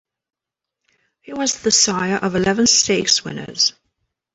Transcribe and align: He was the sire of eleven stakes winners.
He 1.21 1.31
was 1.31 1.61
the 1.61 1.69
sire 1.69 2.15
of 2.15 2.33
eleven 2.35 2.65
stakes 2.65 3.23
winners. 3.23 3.73